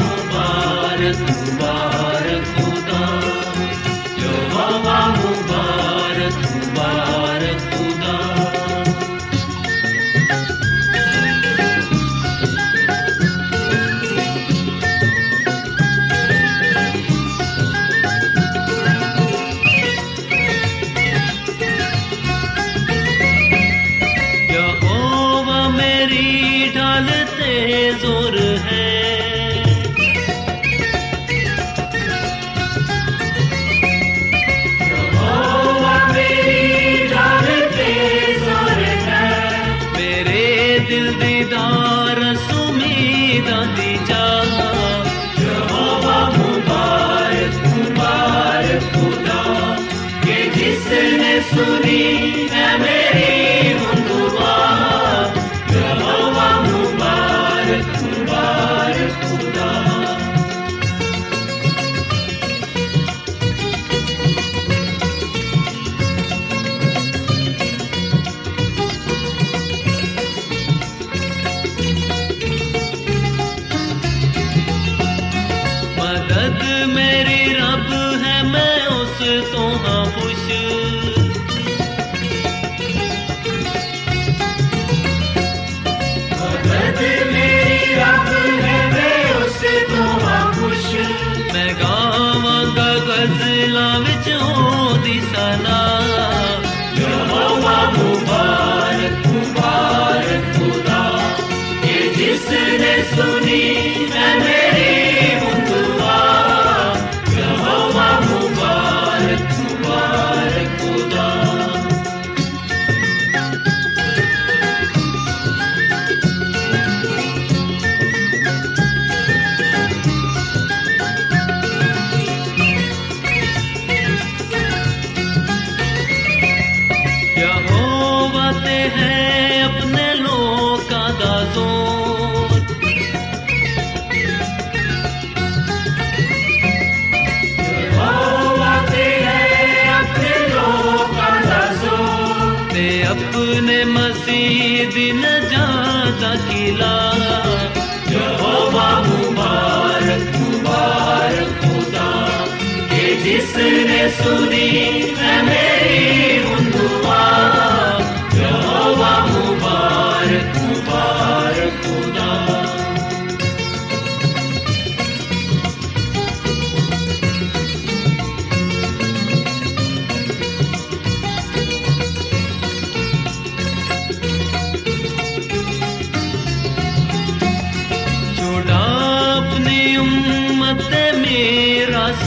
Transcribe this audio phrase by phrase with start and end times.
[0.00, 3.29] मुबारक मुबारक खुदा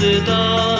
[0.03, 0.72] 知道。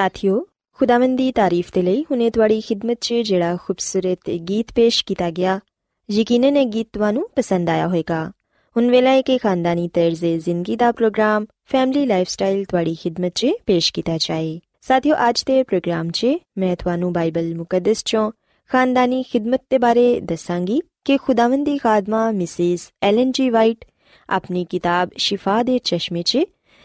[0.00, 5.30] ਸਾਥਿਓ, ਖੁਦਾਵੰਦ ਦੀ ਤਾਰੀਫ ਤੇ ਲਈ ਹੁਨੇ ਤੁਹਾਡੀ ਖidmat 'ਚ ਜਿਹੜਾ ਖੂਬਸੂਰਤ ਗੀਤ ਪੇਸ਼ ਕੀਤਾ
[5.30, 5.60] ਗਿਆ,
[6.10, 8.32] ਯਕੀਨਨ ਇਹ ਗੀਤ ਤੁਹਾਨੂੰ ਪਸੰਦ ਆਇਆ ਹੋਵੇਗਾ।
[8.76, 13.92] ਹੁਣ ਵੇਲਾ ਹੈ ਕਿ ਖਾਨਦਾਨੀ ਤਰਜ਼ੇ ਜ਼ਿੰਦਗੀ ਦਾ ਪ੍ਰੋਗਰਾਮ, ਫੈਮਿਲੀ ਲਾਈਫਸਟਾਈਲ ਤੁਹਾਡੀ ਖidmat 'ਚ ਪੇਸ਼
[13.92, 16.26] ਕੀਤਾ ਜਾਏ। ਸਾਥਿਓ, ਅੱਜ ਦੇ ਪ੍ਰੋਗਰਾਮ 'ਚ
[16.58, 18.32] ਮੈਂ ਤੁਹਾਨੂੰ ਬਾਈਬਲ ਮੁਕੱਦਸ 'ਚੋਂ
[18.68, 23.84] ਖਾਨਦਾਨੀ ਖidmat ਦੇ ਬਾਰੇ ਦੱਸਾਂਗੀ ਕਿ ਖੁਦਾਵੰਦ ਦੀ ਖਾਦਮਾ ਮਿਸਿਸ ਐਲਨ ਜੀ ਵਾਈਟ
[24.30, 26.38] ਆਪਣੀ ਕਿਤਾਬ ਸ਼ਿਫਾ ਦੇ ਚਸ਼ਮੇ 'ਚ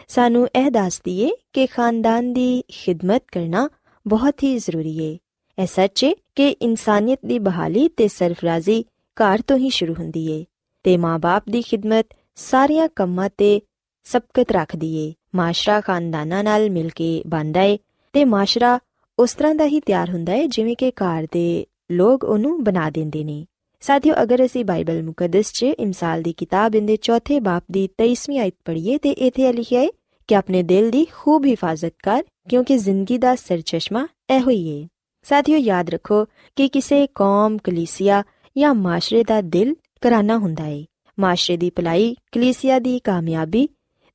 [0.08, 3.70] ਸਾਨੂੰ ਇਹ ਦੱਸਦੀ ਏ ਕਿ ਖਾਨਦਾਨ ਦੀ ਖਿਦਮਤ ਕਰਨਾ
[4.08, 5.18] ਬਹੁਤ ਹੀ ਜ਼ਰੂਰੀ ਏ।
[5.62, 8.86] ਇਹ ਸੱਚ ਏ ਕਿ ਇਨਸਾਨੀਅਤ ਦੀ ਬਹਾਲੀ ਤੇ ਸਰਫਰਾਜ਼ੀ
[9.18, 10.46] ਘਰ ਤੋਂ ਹੀ ਸ਼ੁਰੂ ਹੁੰਦੀ ਏ
[10.84, 12.06] ਤੇ ਮਾਪੇ ਦੀ ਖਿਦਮਤ
[12.36, 13.62] ਸਾਰੀਆਂ ਕੰਮਾਂ ਤੇ
[14.04, 17.78] ਸਬਕਤ ਰੱਖਦੀ ਏ। ਮਾਸ਼ਰਾ ਖਾਨਦਾਨਾਂ ਨਾਲ ਮਿਲ ਕੇ ਬਣਦਾ ਏ
[18.14, 18.80] ਤੇ ਮਾਸ਼ਰਾ
[19.20, 23.24] ਉਸ ਤਰ੍ਹਾਂ ਦਾ ਹੀ ਤਿਆਰ ਹੁੰਦਾ ਏ ਜਿਵੇਂ ਕਿ ਘਰ ਦੇ ਲੋਕ ਉਹਨੂੰ ਬਣਾ ਦਿੰਦੇ
[23.24, 23.46] ਨੇ।
[23.85, 28.55] ਸਾਥੀਓ ਅਗਰ ਅਸੀਂ ਬਾਈਬਲ ਮੁਕੱਦਸ 'ਚ ਇਮਸਾਲ ਦੀ ਕਿਤਾਬ ਦੇ ਚੌਥੇ ਬਾਪ ਦੀ 23ਵੀਂ ਆਇਤ
[28.65, 29.89] ਪੜ੍ਹੀਏ ਤੇ ਇਥੇ ਲਿਖਿਆ ਹੈ
[30.29, 34.87] ਕਿ ਆਪਣੇ ਦਿਲ ਦੀ ਖੂਬ ਹਿਫਾਜ਼ਤ ਕਰ ਕਿਉਂਕਿ ਜ਼ਿੰਦਗੀ ਦਾ ਸਰਚਸ਼ਮਾ ਇਹੋ ਹੀ ਹੈ
[35.27, 36.25] ਸਾਥੀਓ ਯਾਦ ਰੱਖੋ
[36.57, 38.23] ਕਿ ਕਿਸੇ ਕੌਮ ਕਲੀਸਿਆ
[38.57, 40.85] ਜਾਂ ਮਾਸ਼ਰੇ ਦਾ ਦਿਲ ਕਰਾਨਾ ਹੁੰਦਾ ਹੈ
[41.19, 43.69] ਮਾਸ਼ਰੇ ਦੀ ਭਲਾਈ ਕਲੀਸਿਆ ਦੀ ਕਾਮਯਾਬੀ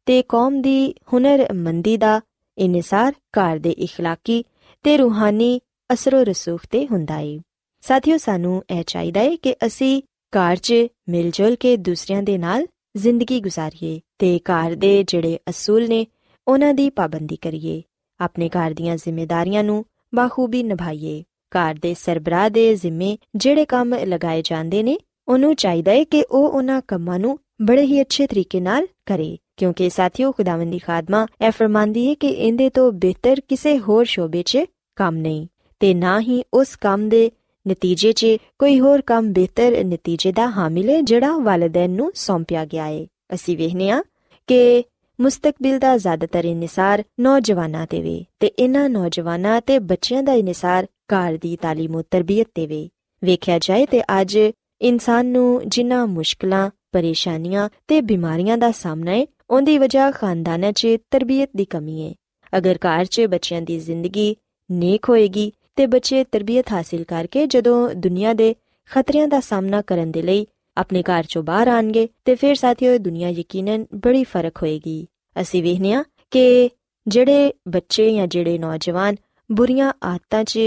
[0.06, 2.22] ਤੇ ਕੌਮ ਦੀ ਹੁਨਰਮੰਦੀ ਦਾ
[2.58, 4.42] ਇਨਸਾਰ ਘਰ ਦੇ اخلاقی
[4.86, 5.60] ਤੇ ਰੂਹਾਨੀ
[5.94, 7.38] ਅਸਰੋ ਰਸੂਖ ਤੇ ਹੁੰਦਾ ਹੈ
[7.81, 10.75] ਸਾਥੀਓ, ਸਾਨੂੰ ਇਹ ਚਾਹੀਦਾ ਹੈ ਕਿ ਅਸੀਂ ਘਰ 'ਚ
[11.09, 12.67] ਮਿਲ ਜੁਲ ਕੇ ਦੂਸਰਿਆਂ ਦੇ ਨਾਲ
[12.97, 16.07] ਜ਼ਿੰਦਗੀ ਗੁਜ਼ਾਰੀਏ ਤੇ ਘਰ ਦੇ ਜਿਹੜੇ ਅਸੂਲ ਨੇ,
[16.49, 17.83] ਉਹਨਾਂ ਦੀ ਪਾਬੰਦੀ ਕਰੀਏ।
[18.21, 19.85] ਆਪਣੇ ਘਰ ਦੀਆਂ ਜ਼ਿੰਮੇਵਾਰੀਆਂ ਨੂੰ
[20.15, 21.23] ਬਾਖੂਬੀ ਨਿਭਾਈਏ।
[21.53, 24.99] ਘਰ ਦੇ ਸਰਬਰਾਹ ਦੇ ਜ਼ਿੰਮੇ ਜਿਹੜੇ ਕੰਮ ਲਗਾਏ ਜਾਂਦੇ ਨੇ,
[25.29, 29.91] ਉਹਨੂੰ ਚਾਹੀਦਾ ਹੈ ਕਿ ਉਹ ਉਹਨਾਂ ਕੰਮਾਂ ਨੂੰ ਬੜੇ ਹੀ ਅੱਛੇ ਤਰੀਕੇ ਨਾਲ ਕਰੇ। ਕਿਉਂਕਿ
[29.91, 34.59] ਸਾਥੀਓ, ਖੁਦਾਵੰਦੀ ਖਾਦਮਾ ਇਹ ਫਰਮਾਂਦੀ ਹੈ ਕਿ ਇਹਦੇ ਤੋਂ ਬਿਹਤਰ ਕਿਸੇ ਹੋਰ ਸ਼ੋਬੇ 'ਚ
[34.97, 35.47] ਕੰਮ ਨਹੀਂ
[35.81, 37.31] ਤੇ ਨਾ ਹੀ ਉਸ ਕੰਮ ਦੇ
[37.68, 38.26] ਨਤੀਜੇ 'ਚ
[38.60, 43.58] ਕੋਈ ਹੋਰ ਕੰਮ ਬਿਹਤਰ ਨਤੀਜੇ ਦਾ ਹਾਮਿਲ ਹੈ ਜਿਹੜਾ ਵਾਲਿਦੈਨ ਨੂੰ ਸੌਂਪਿਆ ਗਿਆ ਹੈ ਅਸੀਂ
[43.58, 44.02] ਵੇਖਨੇ ਆ
[44.48, 44.84] ਕਿ
[45.20, 51.38] ਮੁਸਤਕਬਲ ਦਾ ਜ਼ਿਆਦਾਤਰ ਇਨਸਾਰ ਨੌਜਵਾਨਾਂ ਤੇ ਵੇ ਤੇ ਇਹਨਾਂ ਨੌਜਵਾਨਾਂ ਤੇ ਬੱਚਿਆਂ ਦਾ ਇਨਸਾਰ ਘਰ
[51.38, 52.90] ਦੀ تعلیم ਤੇ ਤਰਬੀਅਤ ਤੇ ਵੇ
[53.24, 54.38] ਵੇਖਿਆ ਜਾਏ ਤੇ ਅੱਜ
[54.82, 61.50] ਇਨਸਾਨ ਨੂੰ ਜਿੰਨਾ ਮੁਸ਼ਕਲਾਂ ਪਰੇਸ਼ਾਨੀਆਂ ਤੇ ਬਿਮਾਰੀਆਂ ਦਾ ਸਾਹਮਣਾ ਹੈ ਉਹਦੀ ਵਜ੍ਹਾ ਖਾਨਦਾਨਾਂ 'ਚ ਤਰਬੀਅਤ
[61.56, 62.14] ਦੀ ਕਮੀ ਹੈ
[62.58, 64.36] ਅਗਰ ਘਰ 'ਚ ਬੱਚਿਆਂ ਦੀ ਜ਼ਿੰਦਗੀ
[64.72, 68.55] ਨੇਕ ਹੋਏਗੀ ਤੇ ਬੱਚੇ ਤਰਬੀਅਤ ਹਾਸਲ ਕਰਕੇ ਜਦੋਂ ਦੁਨੀਆ ਦੇ
[68.91, 70.47] ਖਤਰਿਆਂ ਦਾ ਸਾਹਮਣਾ ਕਰਨ ਦੇ ਲਈ
[70.77, 75.07] ਆਪਣੇ ਘਰ ਚੋਂ ਬਾਹਰ ਆਣਗੇ ਤੇ ਫਿਰ ਸਾਥੀਓ, ਦੁਨੀਆ ਯਕੀਨਨ ਬੜੀ ਫ਼ਰਕ ਹੋਏਗੀ।
[75.41, 76.71] ਅਸੀਂ ਵੇਖਿਆ ਕਿ
[77.09, 79.17] ਜਿਹੜੇ ਬੱਚੇ ਜਾਂ ਜਿਹੜੇ ਨੌਜਵਾਨ
[79.53, 80.59] ਬੁਰੀਆਂ ਆਦਤਾਂ 'ਚ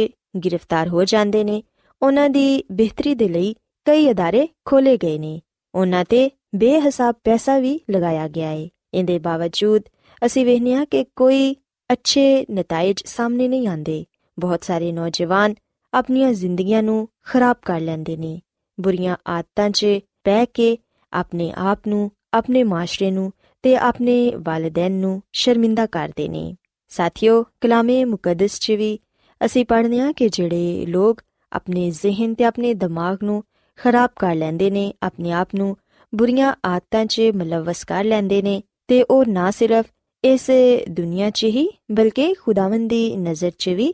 [0.45, 1.63] ਗ੍ਰਿਫਤਾਰ ਹੋ ਜਾਂਦੇ ਨੇ,
[2.01, 3.55] ਉਹਨਾਂ ਦੀ ਬਿਹਤਰੀ ਦੇ ਲਈ
[3.85, 5.41] ਕਈ ਅਦਾਰੇ ਖੋਲੇ ਗਏ ਨੇ।
[5.75, 9.81] ਉਹਨਾਂ ਤੇ ਬੇਹਿਸਾਬ ਪੈਸਾ ਵੀ ਲਗਾਇਆ ਗਿਆ ਹੈ ਇਹਦੇ ਬਾਵਜੂਦ
[10.25, 11.55] ਅਸੀਂ ਵੇਖਿਆ ਕਿ ਕੋਈ
[11.91, 14.05] ਅੱਛੇ ਨਤੀਜੇ ਸਾਹਮਣੇ ਨਹੀਂ ਆਉਂਦੇ।
[14.39, 15.56] ਬਹੁਤ ਸਾਰੇ ਨੌਜਵਾਨ
[15.94, 18.41] ਆਪਣੀਆਂ ਜ਼ਿੰਦਗੀਆਂ ਨੂੰ ਖਰਾਬ ਕਰ ਲੈਂਦੇ ਨੇ।
[18.80, 19.85] ਬੁਰੀਆਂ ਆਦਤਾਂ 'ਚ
[20.24, 20.77] ਪੈ ਕੇ
[21.13, 23.31] ਆਪਣੇ ਆਪ ਨੂੰ, ਆਪਣੇ ਮਾਸ਼ਰੇ ਨੂੰ
[23.63, 26.56] ਤੇ ਆਪਣੇ ਵਾਲਿਦੈਨ ਨੂੰ ਸ਼ਰਮਿੰਦਾ ਕਰਦੇ ਨੇ।
[26.89, 29.00] ਸਾਥੀਓ, ਕਲਾਮੇ ਮੁਕੱਦਸ 'ਚ ਵੀ
[29.45, 31.21] ਅਸੀਂ ਪੜ੍ਹਨੇ ਆ ਕਿ ਜਿਹੜੇ ਲੋਕ
[31.51, 33.44] ਆਪਣੇ ਜ਼ਿਹਨ ਤੇ ਆਪਣੇ ਦਿਮਾਗ ਨੂੰ
[33.75, 35.77] ਖਰਾਬ ਕਰ ਲੈਂਦੇ ਨੇ, ਆਪਣੇ ਆਪ ਨੂੰ
[36.15, 39.86] ਬੁਰੀਆਂ ਆਦਤਾਂ 'ਚ ਮਲਵਸ ਕਰ ਲੈਂਦੇ ਨੇ ਤੇ ਉਹ ਨਾ ਸਿਰਫ
[40.24, 40.50] ਇਸ
[40.89, 43.93] ਦੁਨੀਆ 'ਚ ਹੀ, ਬਲਕਿ ਖੁਦਾਵੰਦ ਦੀ ਨਜ਼ਰ 'ਚ ਵੀ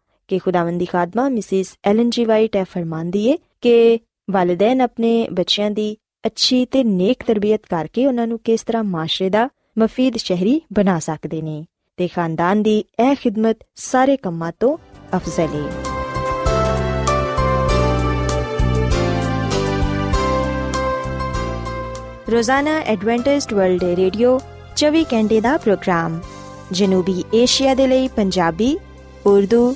[0.31, 3.99] ਕਿ ਖੁਦਾਵੰਦ ਦੀ ਖਾਦਮਾ ਮਿਸਿਸ ਐਲਨ ਜੀ ਵਾਈਟ ਇਹ ਫਰਮਾਂਦੀ ਏ ਕਿ
[4.31, 9.49] ਵਾਲਿਦੈਨ ਆਪਣੇ ਬੱਚਿਆਂ ਦੀ ਅੱਛੀ ਤੇ ਨੇਕ ਤਰਬੀਅਤ ਕਰਕੇ ਉਹਨਾਂ ਨੂੰ ਕਿਸ ਤਰ੍ਹਾਂ ਮਾਸ਼ਰੇ ਦਾ
[9.79, 11.65] ਮਫੀਦ ਸ਼ਹਿਰੀ ਬਣਾ ਸਕਦੇ ਨੇ
[11.97, 14.77] ਤੇ ਖਾਨਦਾਨ ਦੀ ਇਹ ਖਿਦਮਤ ਸਾਰੇ ਕੰਮਾਂ ਤੋਂ
[15.17, 15.69] ਅਫਜ਼ਲ ਏ।
[22.31, 24.39] ਰੋਜ਼ਾਨਾ ਐਡਵੈਂਟਿਸਟ ਵਰਲਡ ਰੇਡੀਓ
[24.77, 26.19] 24 ਘੰਟੇ ਦਾ ਪ੍ਰੋਗਰਾਮ
[26.71, 28.77] ਜਨੂਬੀ ਏਸ਼ੀਆ ਦੇ ਲਈ ਪੰਜਾਬੀ,
[29.25, 29.75] ਉਰਦੂ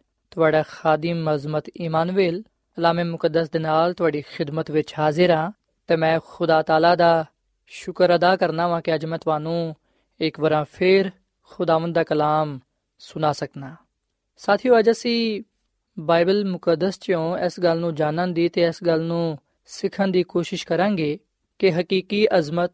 [0.31, 2.41] ਤੁਹਾਡਾ ਖਾਦਮ ਮਜ਼ਮਤ ਇਮਾਨੁਅਲ
[2.77, 5.51] ਕਲਾਮੇ ਮੁਕੱਦਸ ਦੇ ਨਾਲ ਤੁਹਾਡੀ ਖਿਦਮਤ ਵਿੱਚ ਹਾਜ਼ਰ ਹਾਂ।
[5.89, 7.25] ਤੇ ਮੈਂ ਖੁਦਾ ਤਾਲਾ ਦਾ
[7.71, 9.75] ਸ਼ੁਕਰ ਅਦਾ ਕਰਨਾ ਵਾਂ ਕਿ ਅੱਜ ਮੈਂ ਤੁਹਾਨੂੰ
[10.19, 11.09] ਇੱਕ ਵਾਰ ਫੇਰ
[11.51, 12.59] ਖੁਦਾਵੰਦ ਦਾ ਕਲਾਮ
[13.01, 13.75] ਸੁਣਾ ਸਕਣਾ
[14.39, 15.43] ਸਾਥੀਓ, ਅੱਜ ਅਸੀਂ
[15.97, 19.37] ਬਾਈਬਲ ਮੁਕੱਦਸ ਚੋਂ ਇਸ ਗੱਲ ਨੂੰ ਜਾਣਨ ਦੀ ਤੇ ਇਸ ਗੱਲ ਨੂੰ
[19.69, 21.17] ਸਿੱਖਣ ਦੀ ਕੋਸ਼ਿਸ਼ ਕਰਾਂਗੇ
[21.59, 22.71] ਕਿ ਹਕੀਕੀ ਅਜ਼ਮਤ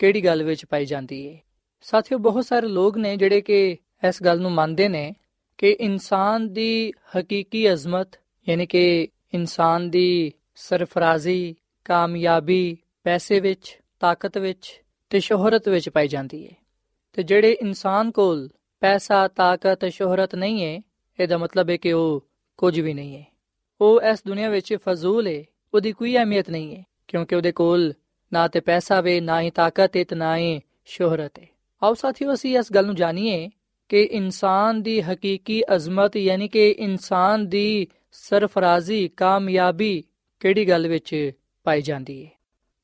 [0.00, 1.38] ਕਿਹੜੀ ਗੱਲ ਵਿੱਚ ਪਾਈ ਜਾਂਦੀ ਹੈ
[1.84, 3.76] ਸਾਥੀਓ, ਬਹੁਤ ਸਾਰੇ ਲੋਕ ਨੇ ਜਿਹੜੇ ਕਿ
[4.08, 5.12] ਇਸ ਗੱਲ ਨੂੰ ਮੰਨਦੇ ਨੇ
[5.60, 8.08] ਕਿ ਇਨਸਾਨ ਦੀ ਹਕੀਕੀ ਅਜ਼ਮਤ,
[8.48, 16.46] ਯਾਨੀ ਕਿ ਇਨਸਾਨ ਦੀ ਸਰਫਰਾਜ਼ੀ, ਕਾਮਯਾਬੀ, ਪੈਸੇ ਵਿੱਚ, ਤਾਕਤ ਵਿੱਚ ਤੇ ਸ਼ੋਹਰਤ ਵਿੱਚ ਪਾਈ ਜਾਂਦੀ
[16.46, 16.54] ਹੈ
[17.12, 18.48] ਤੇ ਜਿਹੜੇ ਇਨਸਾਨ ਕੋਲ
[18.80, 20.80] ਪੈਸਾ, ਤਾਕਤ, ਸ਼ੋਹਰਤ ਨਹੀਂ ਹੈ
[21.18, 22.26] ਇਹਦਾ ਮਤਲਬ ਹੈ ਕਿ ਉਹ
[22.58, 23.24] ਕੁਝ ਵੀ ਨਹੀਂ ਹੈ
[23.80, 25.42] ਉਹ ਇਸ ਦੁਨੀਆ ਵਿੱਚ ਫਜ਼ੂਲ ਹੈ
[25.74, 27.92] ਉਹਦੀ ਕੋਈ ਅਹਿਮੀਅਤ ਨਹੀਂ ਹੈ ਕਿਉਂਕਿ ਉਹਦੇ ਕੋਲ
[28.32, 31.46] ਨਾ ਤੇ ਪੈਸਾ ਵੇ, ਨਾ ਹੀ ਤਾਕਤ ਹੈ ਤੇ ਨਾ ਹੀ ਸ਼ੋਹਰਤ ਹੈ
[31.82, 33.48] ਆਓ ਸਾਥੀਓ, ਅਸੀਂ ਇਸ ਗੱਲ ਨੂੰ ਜਾਣੀਏ
[33.90, 40.04] ਕਿ ਇਨਸਾਨ ਦੀ ਹਕੀਕੀ ਅਜ਼ਮਤ, ਯਾਨੀ ਕਿ ਇਨਸਾਨ ਦੀ ਸਰਫਰਾਜ਼ੀ, ਕਾਮਯਾਬੀ
[40.40, 41.32] ਕਿਹੜੀ ਗੱਲ ਵਿੱਚ
[41.64, 42.30] ਪਾਈ ਜਾਂਦੀ ਹੈ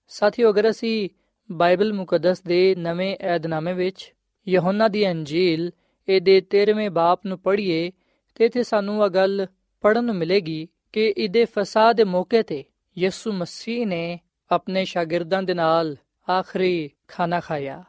[0.08, 1.08] ਸਾਥੀਓ, ਅਗਰ ਅਸੀਂ
[1.52, 4.14] ਬਾਈਬਲ ਮੁਕੱਦਸ ਦੇ ਨਵੇਂ ਏਧਨਾਮੇ ਵਿੱਚ
[4.48, 5.70] ਯਹੋਨਾ ਦੀ ਅੰਜੀਲ,
[6.08, 7.92] ਇਹਦੇ 13ਵੇਂ ਬਾਪ ਨੂੰ ਪੜ੍ਹੀਏ,
[8.34, 9.46] ਤੇ ਇਥੇ ਸਾਨੂੰ ਇਹ ਗੱਲ
[9.80, 12.64] ਪੜਨ ਨੂੰ ਮਿਲੇਗੀ ਕਿ ਇਹਦੇ ਫਸਾਦ ਦੇ ਮੌਕੇ ਤੇ
[12.98, 14.18] ਯਿਸੂ ਮਸੀਹ ਨੇ
[14.50, 15.96] ਆਪਣੇ ਸ਼ਾਗਿਰਦਾਂ ਦੇ ਨਾਲ
[16.30, 17.84] ਆਖਰੀ ਖਾਣਾ ਖਾਇਆ।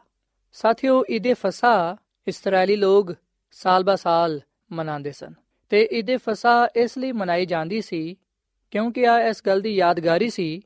[0.52, 1.96] ਸਾਥੀਓ, ਇਹਦੇ ਫਸਾ
[2.28, 3.14] ਇਸرائیਲੀ ਲੋਕ
[3.52, 4.40] ਸਾਲ ਬਾ ਸਾਲ
[4.72, 5.34] ਮਨਾਉਂਦੇ ਸਨ।
[5.68, 8.16] ਤੇ ਇਹਦੇ ਫਸਾ ਇਸ ਲਈ ਮਨਾਈ ਜਾਂਦੀ ਸੀ
[8.70, 10.60] ਕਿਉਂਕਿ ਆ ਇਸ ਗੱਲ ਦੀ ਯਾਦਗਾਰੀ ਸੀ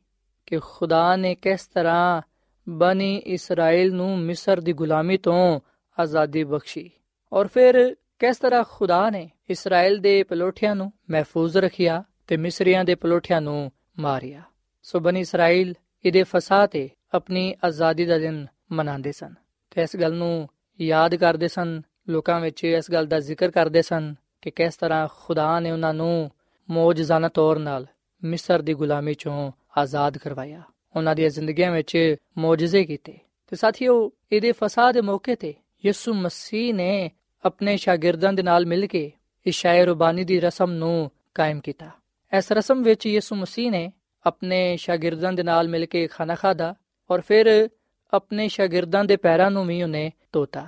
[0.47, 2.23] ਕਿ ਖੁਦਾ ਨੇ ਕਿਸ ਤਰ੍ਹਾਂ
[2.69, 5.61] ਬਨੀ ਇਸਰਾਇਲ ਨੂੰ ਮਿਸਰ ਦੀ ਗੁਲਾਮੀ ਤੋਂ
[6.00, 6.90] ਆਜ਼ਾਦੀ ਬਖਸ਼ੀ
[7.33, 12.95] ਔਰ ਫਿਰ ਕਿਸ ਤਰ੍ਹਾਂ ਖੁਦਾ ਨੇ ਇਸਰਾਇਲ ਦੇ ਪਲੋਠਿਆਂ ਨੂੰ ਮਹਿਫੂਜ਼ ਰੱਖਿਆ ਤੇ ਮਿਸਰੀਆਂ ਦੇ
[12.95, 14.42] ਪਲੋਠਿਆਂ ਨੂੰ ਮਾਰਿਆ।
[14.83, 19.35] ਸੋ ਬਨੀ ਇਸਰਾਇਲ ਇਹਦੇ ਫਸਾ ਤੇ ਆਪਣੀ ਆਜ਼ਾਦੀ ਦਾ ਦਿਨ ਮਨਾਉਂਦੇ ਸਨ।
[19.71, 20.49] ਤੇ ਇਸ ਗੱਲ ਨੂੰ
[20.81, 25.61] ਯਾਦ ਕਰਦੇ ਸਨ, ਲੋਕਾਂ ਵਿੱਚ ਇਸ ਗੱਲ ਦਾ ਜ਼ਿਕਰ ਕਰਦੇ ਸਨ ਕਿ ਕਿਸ ਤਰ੍ਹਾਂ ਖੁਦਾ
[25.61, 26.31] ਨੇ ਉਹਨਾਂ ਨੂੰ
[26.71, 27.87] ਮੌਜਜ਼ਾਨਾ ਤੌਰ ਨਾਲ
[28.25, 30.62] ਮਿਸਰ ਦੀ ਗੁਲਾਮੀ ਚੋਂ ਆਜ਼ਾਦ ਕਰਵਾਇਆ।
[30.97, 35.55] ਉਹਨਾਂ ਦੀਆਂ ਜ਼ਿੰਦਗੀਆਂ ਵਿੱਚ ਮੌਜਜ਼ੇ ਕੀਤੇ। ਤੇ ਸਾਥੀਓ, ਇਹਦੇ ਫਸਾਦ ਦੇ ਮੌਕੇ ਤੇ
[35.87, 37.11] ਯਿਸੂ ਮਸੀਹ ਨੇ
[37.45, 39.12] ਆਪਣੇ ਸ਼ਾਗਿਰਦਾਂ ਦੇ ਨਾਲ ਮਿਲ ਕੇ
[39.47, 41.91] ਇਸ਼ਾਇਰ ਰਬਾਨੀ ਦੀ ਰਸਮ ਨੂੰ ਕਾਇਮ ਕੀਤਾ।
[42.38, 43.93] ਇਸ ਰਸਮ ਵਿੱਚ ਯਿਸੂ ਮਸੀਹ ਨੇ
[44.26, 46.75] ਆਪਣੇ ਸ਼ਾਗਿਰਦਾਂ ਦੇ ਨਾਲ ਮਿਲ ਕੇ ਖਾਣਾ ਖਾਦਾ
[47.11, 47.69] ਔਰ ਫਿਰ
[48.14, 50.66] ਆਪਣੇ ਸ਼ਾਗਿਰਦਾਂ ਦੇ ਪੈਰਾਂ ਨੂੰ ਵੀ ਉਹਨੇ ਧੋਤਾ।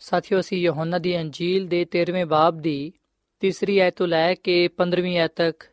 [0.00, 2.92] ਸਾਥੀਓ, ਅਸੀਂ ਯਹੋਨਾ ਦੀ ਅੰਜੀਲ ਦੇ 13ਵੇਂ ਬਾਬ ਦੀ
[3.40, 5.64] ਤੀਸਰੀ ਆਇਤ ਤੋਂ ਲੈ ਕੇ 15ਵੀਂ ਆਇਤ ਤੱਕ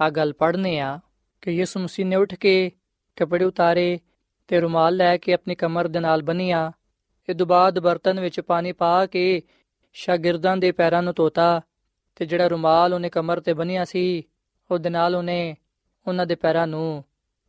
[0.00, 1.00] ਆ ਗੱਲ ਪੜ੍ਹਨੇ ਆ
[1.40, 2.70] ਕਿ ਯਿਸੂ ਮਸੀਹ ਨੇ ਉੱਠ ਕੇ
[3.16, 3.98] ਕੱਪੜੇ ਉਤਾਰੇ
[4.48, 6.72] ਤੇ ਰੁਮਾਲ ਲੈ ਕੇ ਆਪਣੀ ਕਮਰ ਦੇ ਨਾਲ ਬੰਨਿਆ
[7.28, 9.42] ਇਹ ਤੋਂ ਬਾਅਦ ਬਰਤਨ ਵਿੱਚ ਪਾਣੀ ਪਾ ਕੇ
[9.92, 11.60] ਸ਼ਾਗਿਰਦਾਂ ਦੇ ਪੈਰਾਂ ਨੂੰ ਧੋਤਾ
[12.16, 14.22] ਤੇ ਜਿਹੜਾ ਰੁਮਾਲ ਉਹਨੇ ਕਮਰ ਤੇ ਬੰਨਿਆ ਸੀ,
[14.70, 15.56] ਉਹਦੇ ਨਾਲ ਉਹਨੇ
[16.06, 17.04] ਉਹਨਾਂ ਦੇ ਪੈਰਾਂ ਨੂੰ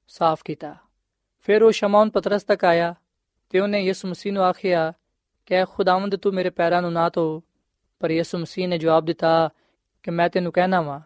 [0.07, 0.75] ਸਾਫ਼ ਕੀਤਾ।
[1.39, 2.95] ਫਿਰ ਉਹ ਸ਼ਮਾਉਨ ਪਤਰਸ ਤੱਕ ਆਇਆ।
[3.49, 4.93] ਤੇ ਉਹਨੇ ਯਿਸੂ ਮਸੀਹ ਨੂੰ ਆਖਿਆ
[5.45, 7.43] ਕਿ ਖੁਦਾਵੰਦ, ਤੂੰ ਮੇਰੇ ਪੈਰਾਂ ਨੂੰ ਨਾ ਧੋ।
[7.99, 9.49] ਪਰ ਯਿਸੂ ਮਸੀਹ ਨੇ ਜਵਾਬ ਦਿੱਤਾ
[10.03, 10.99] ਕਿ ਮੈਂ ਤੈਨੂੰ ਕਹਿਣਾ ਵਾਂ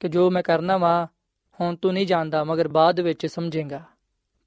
[0.00, 1.06] ਕਿ ਜੋ ਮੈਂ ਕਰਨਾ ਵਾਂ,
[1.60, 3.82] ਹੁਣ ਤੂੰ ਨਹੀਂ ਜਾਣਦਾ, ਮਗਰ ਬਾਅਦ ਵਿੱਚ ਸਮਝੇਗਾ।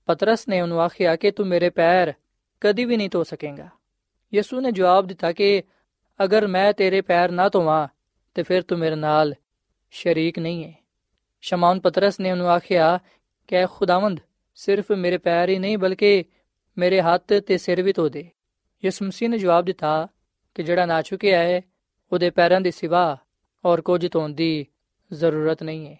[0.06, 2.14] ਪਤਰਸ ਨੇ ਉਹਨੂੰ ਆਖਿਆ ਕਿ ਤੂੰ ਮੇਰੇ ਪੈਰ
[2.62, 3.70] ਕਦੀ ਵੀ ਨਹੀਂ ਧੋ ਸਕੇਗਾ।
[4.34, 5.64] ਯਿਸੂ ਨੇ ਜਵਾਬ ਦਿੱਤਾ ਕਿ
[6.24, 7.88] ਅਗਰ ਮੈਂ ਤੇਰੇ ਪੈਰ ਨਾ ਧੋਵਾਂ,
[8.34, 9.36] ਤੇ ਫਿਰ ਤੂੰ ਮੇਰੇ ਨਾਲ
[9.92, 10.74] ਸ਼ਰੀਕ ਨਹੀਂ ਹੈ
[11.42, 13.00] ਸ਼ਮਾਉਨ ਪਤਰਸ ਨੇ ਉਹਨੂੰ ਆਖਿਆ
[13.48, 14.20] ਕਿ ਖੁਦਾਵੰਦ,
[14.56, 16.26] ਸਿਰਫ ਮੇਰੇ ਪੈਰ ਹੀ ਨਹੀਂ, ਬਲਕਿ
[16.78, 18.30] ਮੇਰੇ ਹੱਥ ਤੇ ਸਿਰ ਵੀ ਧੋ ਦੇ।
[18.84, 20.08] ਯਿਸੂ ਮਸੀਹ ਨੇ ਜਵਾਬ ਦਿੱਤਾ
[20.56, 21.62] ਕਿ ਜਿਹੜਾ ਨਾ ਚੁੱਕਿਆ ਹੈ,
[22.12, 23.18] ਉਹਦੇ ਪੈਰਾਂ ਦੀ ਸਿਵਾ
[23.66, 24.66] ਔਰ ਕੁਝ ਧੋਣ ਦੀ
[25.14, 25.98] ਜ਼ਰੂਰਤ ਨਹੀਂ ਹੈ,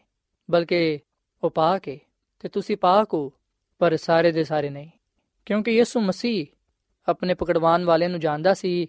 [0.52, 1.00] ਬਲਕਿ
[1.44, 1.98] ਉਹ ਪਾਕ ਹੈ
[2.40, 3.34] ਤੇ ਤੁਸੀਂ ਪਾਕ ਹੋ,
[3.80, 4.90] ਪਰ ਸਾਰੇ ਦੇ ਸਾਰੇ ਨਹੀਂ।
[5.46, 6.46] ਕਿਉਂਕਿ ਯਿਸੂ ਮਸੀਹ
[7.08, 8.88] ਆਪਣੇ ਪਕੜਵਾਨ ਵਾਲੇ ਨੂੰ ਜਾਣਦਾ ਸੀ,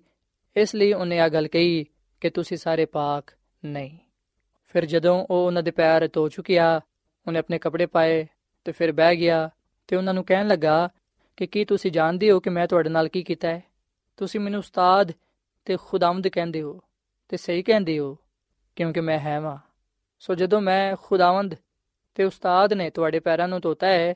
[0.57, 1.87] ਇਸ ਲਈ ਉਹਨੇ ਆ ਗੱਲ ਕਹੀ
[2.21, 3.33] ਕਿ ਤੁਸੀਂ ਸਾਰੇ ਪਾਕ
[3.65, 3.99] ਨਹੀਂ।
[4.69, 6.81] ਫਿਰ ਜਦੋਂ ਉਹ ਉਹਨਾਂ ਦੇ ਪੈਰ ਧੋ ਚੁੱਕਿਆ,
[7.27, 8.27] ਉਹਨੇ ਆਪਣੇ ਕੱਪੜੇ ਪਾਏ
[8.65, 9.51] ਤੇ ਫਿਰ ਬਹਿ ਗਿਆ
[9.87, 10.89] ਤੇ ਉਹਨਾਂ ਨੂੰ ਕਹਿਣ ਲੱਗਾ
[11.37, 13.63] ਕਿ ਕੀ ਤੁਸੀਂ ਜਾਣਦੇ ਹੋ ਕਿ ਮੈਂ ਤੁਹਾਡੇ ਨਾਲ ਕੀ ਕੀਤਾ ਹੈ?
[14.17, 15.13] ਤੁਸੀਂ ਮੈਨੂੰ ਉਸਤਾਦ
[15.65, 16.81] ਤੇ ਖੁਦਾਵੰਦ ਕਹਿੰਦੇ ਹੋ
[17.29, 18.17] ਤੇ ਸਹੀ ਕਹਿੰਦੇ ਹੋ,
[18.77, 19.59] ਕਿਉਂਕਿ ਮੈਂ ਹੈ ਵਾਂ।
[20.19, 21.55] ਸੋ ਜਦੋਂ ਮੈਂ ਖੁਦਾਵੰਦ
[22.15, 24.15] ਤੇ ਉਸਤਾਦ ਨੇ ਤੁਹਾਡੇ ਪੈਰਾਂ ਨੂੰ ਧੋਤਾ ਹੈ,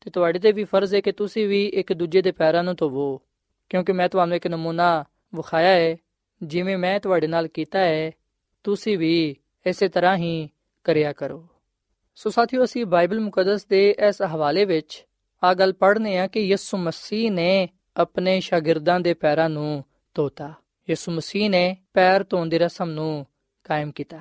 [0.00, 3.20] ਤੇ ਤੁਹਾਡੇ ਤੇ ਵੀ ਫਰਜ਼ ਹੈ ਕਿ ਤੁਸੀਂ ਵੀ ਇੱਕ ਦੂਜੇ ਦੇ ਪੈਰਾਂ ਨੂੰ ਧੋਵੋ,
[3.68, 5.96] ਕਿਉਂਕਿ ਮੈਂ ਤੁਹਾਨੂੰ ਇੱਕ ਨਮੂਨਾ ਵਿਖਾਇਆ ਹੈ,
[6.42, 8.10] ਜਿਵੇਂ ਮੈਂ ਤੁਹਾਡੇ ਨਾਲ ਕੀਤਾ ਹੈ,
[8.64, 10.48] ਤੁਸੀਂ ਵੀ ਇਸੇ ਤਰ੍ਹਾਂ ਹੀ
[10.84, 11.46] ਕਰਿਆ ਕਰੋ।
[12.14, 15.06] ਸੋ ਸਾਥੀਓ, ਅਸੀਂ ਬਾਈਬਲ ਮੁਕੱਦਸ ਦੇ ਇਸ ਹਵਾਲੇ ਵਿੱਚ
[15.44, 20.54] ਆ ਗੱਲ ਪੜ੍ਹਨੇ ਆ ਕਿ ਯਿਸੂ ਮਸੀਹ ਨੇ ਆਪਣੇ ਸ਼ਾਗਿਰਦਾਂ ਦੇ ਪੈਰਾਂ ਨੂੰ ਧੋਤਾ।
[20.90, 23.26] ਯਿਸੂ ਮਸੀਹ ਨੇ ਪੈਰ ਧੋਣ ਦੀ ਰਸਮ ਨੂੰ
[23.64, 24.20] ਕਾਇਮ ਕੀਤਾ।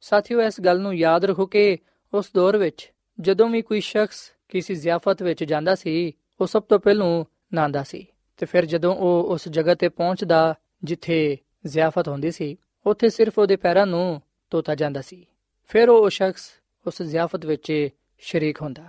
[0.00, 1.78] ਸਾਥੀਓ, ਇਸ ਗੱਲ ਨੂੰ ਯਾਦ ਰੱਖੋ ਕਿ
[2.14, 6.78] ਉਸ ਦੌਰ ਵਿੱਚ ਜਦੋਂ ਵੀ ਕੋਈ ਸ਼ਖਸ ਕਿਸੇ ਜ਼ਿਆਫਤ ਵਿੱਚ ਜਾਂਦਾ ਸੀ, ਉਹ ਸਭ ਤੋਂ
[6.78, 7.24] ਪਹਿਲਾਂ
[7.54, 13.08] ਨਾਂਦਾ ਸੀ ਤੇ ਫਿਰ ਜਦੋਂ ਉਹ ਉਸ ਜਗ੍ਹਾ ਤੇ ਪਹੁੰਚਦਾ ਜਿੱਥੇ ਜ਼ਿਆਫਤ ਹੁੰਦੀ ਸੀ, ਉੱਥੇ
[13.08, 15.26] ਸਿਰਫ ਉਹਦੇ ਪੈਰਾਂ ਨੂੰ ਧੋਤਾ ਜਾਂਦਾ ਸੀ।
[15.68, 16.50] ਫਿਰ ਉਹ ਸ਼ਖਸ
[16.86, 18.88] ਉਸ ਜ਼ਿਆਫਤ ਵਿੱਚ ਸ਼ਰੀਕ ਹੁੰਦਾ।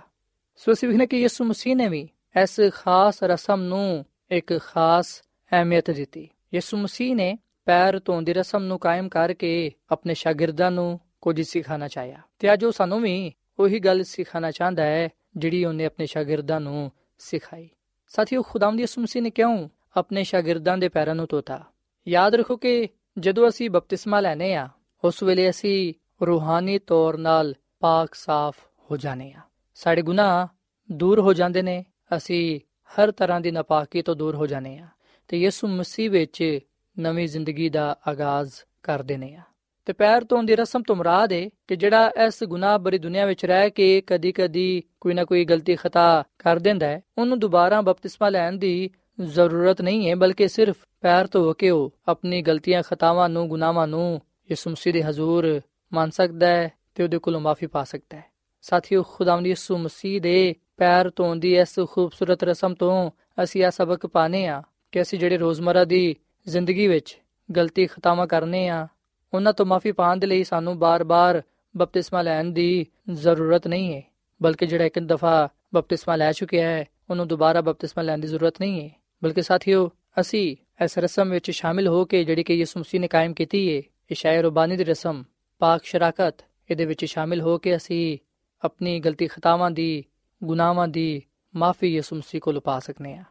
[0.56, 2.08] ਸੋ ਅਸੀਂ ਵੇਖਨੇ ਕਿ ਯਿਸੂ ਮਸੀਹ ਨੇ ਵੀ
[2.42, 8.62] ਇਸ ਖਾਸ ਰਸਮ ਨੂੰ ਇੱਕ ਖਾਸ ਅਹਿਮੀਅਤ ਦਿੱਤੀ। ਯਿਸੂ ਮਸੀਹ ਨੇ ਪੈਰ ਧੋਣ ਦੀ ਰਸਮ
[8.62, 13.78] ਨੂੰ ਕਾਇਮ ਕਰਕੇ ਆਪਣੇ ਸ਼ਾਗਿਰਦਾਂ ਨੂੰ ਕੁਝ ਸਿਖਾਣਾ ਚਾਹਿਆ। ਤੇ ਅੱਜ ਉਹ ਸਾਨੂੰ ਵੀ ਉਹੀ
[13.78, 17.70] ਗੱਲ ਸਿਖਾਣਾ ਚਾਹੁੰਦਾ ਹੈ, ਜਿਹੜੀ ਉਹਨੇ ਆਪਣੇ ਸ਼ਾਗਿਰਦਾਂ ਨੂੰ ਸਿਖਾਈ।
[18.08, 21.64] ਸਾਥੀਓ, ਖੁਦਾਵੰਦ ਯਿਸੂ ਮਸੀਹ ਨੇ ਕਿਉਂ ਆਪਣੇ ਸ਼ਾਗਿਰਦਾਂ ਦੇ ਪੈਰਾਂ ਨੂੰ ਧੋਤਾ?
[22.08, 22.88] ਯਾਦ ਰੱਖੋ ਕਿ
[23.18, 24.68] ਜਦੋਂ ਅਸੀਂ ਬਪਤਿਸਮਾ ਲੈਨੇ ਆ
[25.04, 25.94] ਉਸ ਵੇਲੇ ਅਸੀਂ
[26.26, 28.58] ਰੂਹਾਨੀ ਤੌਰ ਨਾਲ ਪਾਕ ਸਾਫ਼
[28.90, 29.40] ਹੋ ਜਾਣੇ ਆ
[29.74, 30.46] ਸਾਡੇ ਗੁਨਾਹ
[30.92, 31.84] ਦੂਰ ਹੋ ਜਾਂਦੇ ਨੇ,
[32.16, 34.86] ਅਸੀਂ ਹਰ ਤਰ੍ਹਾਂ ਦੀ ਨਾਪਾਕੀ ਤੋਂ ਦੂਰ ਹੋ ਜਾਣੇ ਆ
[35.28, 36.58] ਤੇ ਯਿਸੂ ਮਸੀਹ ਵਿੱਚ
[36.98, 39.42] ਨਵੀਂ ਜ਼ਿੰਦਗੀ ਦਾ ਆਗਾਜ਼ ਕਰ ਦੇਨੇ ਆ
[39.84, 43.44] ਤੇ ਪੈਰ ਧੋਣ ਦੀ ਰਸਮ ਤੋਂ ਮੁਰਾਦ ਹੈ ਕਿ ਜਿਹੜਾ ਇਸ ਗੁਨਾਹ ਭਰੀ ਦੁਨੀਆ ਵਿੱਚ
[43.44, 48.52] ਰਹਿ ਕੇ ਕਦੀ-ਕਦੀ ਕੋਈ ਨਾ ਕੋਈ ਗਲਤੀ ਖਤਾ ਕਰ ਦਿੰਦਾ ਹੈ, ਉਹਨੂੰ ਦੁਬਾਰਾ ਬਪਤਿਸਮਾ ਲੈਣ
[48.52, 53.86] ਦੀ ਜ਼ਰੂਰਤ ਨਹੀਂ ਹੈ, ਬਲਕਿ ਸਿਰਫ ਪੈਰ ਧੋ ਕੇ ਉਹ ਆਪਣੀ ਗਲਤੀਆਂ, ਖਤਾਵਾਂ ਨੂੰ, ਗੁਨਾਹਾਂ
[53.86, 55.60] ਨੂੰ ਯਿਸੂ ਮਸੀਹ ਦੇ ਹਜ਼ੂਰ
[55.92, 58.31] ਮੰਨ ਸਕਦਾ ਹੈ ਤੇ ਉਹਦੇ ਕੋਲੋਂ ਮਾਫੀ ਪਾ ਸਕਦਾ ਹੈ।
[58.62, 63.10] ਸਾਥੀਓ, ਖੁਦਾਵੰਦ ਯਿਸੂ ਮਸੀਹ ਦੇ ਪੈਰ ਧੋਣ ਦੀ ਇਸ ਖੂਬਸੂਰਤ ਰਸਮ ਤੋਂ
[63.42, 67.16] ਅਸੀਂ ਇਹ ਸਬਕ ਪਾਣੇ ਆ ਕਿ ਅਸੀਂ ਜਿਹੜੇ ਰੋਜ਼ਮਰਾ ਦੀ ਜ਼ਿੰਦਗੀ ਵਿੱਚ
[67.48, 68.86] ਗਲਤੀ ਖਤਾਵਾਂ ਕਰਨੇ ਆ
[69.32, 71.42] ਉਹਨਾਂ ਤੋਂ ਮਾਫੀ ਪਾਉਣ ਦੇ ਲਈ ਸਾਨੂੰ ਬਾਰ-ਬਾਰ
[71.74, 74.02] ਬਪਤਿਸਮਾ ਲੈਣ ਦੀ ਜ਼ਰੂਰਤ ਨਹੀਂ ਹੈ,
[74.40, 78.80] ਬਲਕਿ ਜਿਹੜਾ ਇੱਕ ਦਫਾ ਬਪਤਿਸਮਾ ਲੈ ਚੁੱਕਿਆ ਹੈ, ਉਹਨੂੰ ਦੁਬਾਰਾ ਬਪਤਿਸਮਾ ਲੈਣ ਦੀ ਜ਼ਰੂਰਤ ਨਹੀਂ
[78.82, 78.90] ਹੈ।
[79.22, 83.34] ਬਲਕਿ ਸਾਥੀਓ, ਅਸੀਂ ਇਸ ਰਸਮ ਵਿੱਚ ਸ਼ਾਮਿਲ ਹੋ ਕੇ ਜਿਹੜੀ ਕਿ ਯਿਸੂ ਮਸੀਹ ਨੇ ਕਾਇਮ
[83.34, 85.22] ਕੀਤੀ ਹੈ, ਇਹ ਸ਼ਾਇਰ ਰਬਾਨੀ ਦੀ ਰਸਮ,
[85.60, 86.34] ਪਾਕ ਸ਼ਰਾਕਤ,
[86.70, 88.18] ਇਹਦੇ ਵਿੱਚ ਸ਼ਾਮਿਲ ਹੋ ਕੇ ਅਸੀਂ
[88.62, 90.04] ਆਪਣੀ ਗਲਤੀ ਖਤਾਵਾਂ ਦੀ
[90.42, 91.22] ਗੁਨਾਹਾਂ ਦੀ
[91.54, 93.24] ਮਾਫੀ ਯਿਸੂ ਮਸੀਹ ਕੋਲ ਪਾ ਸਕਨੇ ਆ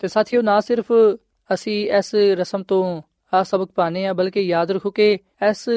[0.00, 0.92] ਤੇ ਸਾਥੀਓ ਨਾ ਸਿਰਫ
[1.50, 5.12] ਅਸੀਂ ਇਸ ਰਸਮ ਤੋਂ ਆ ਸਬਕ ਪਾਣੇ ਆ ਬਲਕਿ ਯਾਦ ਰੱਖੋ ਕਿ
[5.50, 5.68] ਇਸ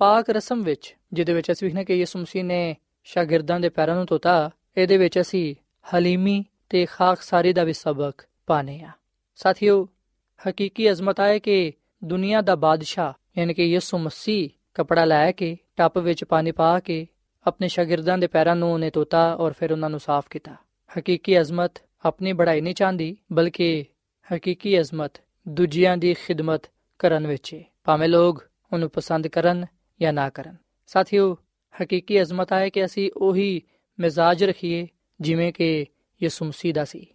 [0.00, 4.06] ਪਾਕ ਰਸਮ ਵਿੱਚ ਜਿਹਦੇ ਵਿੱਚ ਅਸੀਂ ਵਿਖਨੇ ਕਿ ਯਿਸੂ ਮਸੀਹ ਨੇ ਸ਼ਾਗਿਰਦਾਂ ਦੇ ਪੈਰਾਂ ਨੂੰ
[4.06, 5.54] ਧੋਤਾ ਇਹਦੇ ਵਿੱਚ ਅਸੀਂ
[5.86, 8.90] ਹਲੀਮੀ ਤੇ ਖਾਕਸਾਰੀ ਦਾ ਵੀ ਸਬਕ ਪਾਣੇ ਆ
[9.38, 9.86] ਸਾਥੀਓ
[10.40, 15.98] ਹਕੀਕੀ ਅਜ਼ਮਤ ਹੈ ਕਿ ਦੁਨੀਆ ਦਾ ਬਾਦਸ਼ਾਹ ਯਾਨੀ ਕਿ ਯਿਸੂ ਮਸੀਹ ਕਪੜਾ ਲੈ ਕੇ ਟੱਪ
[15.98, 17.06] ਵਿੱਚ ਪਾਣੀ ਪਾ ਕੇ
[17.46, 20.56] ਆਪਣੇ ਸ਼ਾਗਿਰਦਾਂ ਦੇ ਪੈਰਾਂ ਨੂੰ ਉਹਨੇ ਧੋਤਾ ਔਰ ਫਿਰ ਉਹਨਾਂ ਨੂੰ ਸਾਫ਼ ਕੀਤਾ।
[20.98, 21.72] ਹਕੀਕੀ ਅਜ਼ਮਤ
[22.04, 23.84] ਆਪਣੀ ਬੜਾਈ ਨਹੀਂ ਚਾਹੁੰਦੀ, ਬਲਕਿ
[24.34, 25.12] ਹਕੀਕੀ ਅਜ਼ਮਤ
[25.48, 26.62] ਦੂਜਿਆਂ ਦੀ ਖਿਦਮਤ
[26.98, 29.66] ਕਰਨ ਵਿੱਚ ਹੈ ਭਾਵੇਂ ਲੋਕ ਉਹਨੂੰ ਪਸੰਦ ਕਰਨ
[30.00, 31.36] ਜਾਂ ਨਾ ਕਰਨ। ਸਾਥੀਓ,
[31.82, 33.62] ਹਕੀਕੀ ਅਜ਼ਮਤ ਹੈ ਕਿ ਅਸੀਂ ਉਹੀ
[34.00, 34.88] ਮਿਜ਼ਾਜ ਰੱਖੀਏ
[35.20, 35.86] ਜਿਵੇਂ ਕਿ
[36.22, 37.06] ਯਿਸੂ ਮਸੀਹ ਦਾ ਸੀ।